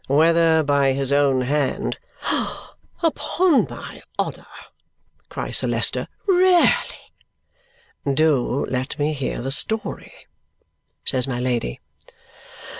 "Whether 0.07 0.63
by 0.63 0.93
his 0.93 1.11
own 1.11 1.41
hand" 1.41 1.99
"Upon 3.03 3.67
my 3.69 4.01
honour!" 4.17 4.47
cries 5.29 5.57
Sir 5.57 5.67
Leicester. 5.67 6.07
"Really!" 6.25 7.13
"Do 8.11 8.65
let 8.67 8.97
me 8.97 9.13
hear 9.13 9.43
the 9.43 9.51
story!" 9.51 10.25
says 11.05 11.27
my 11.27 11.39
Lady. 11.39 11.81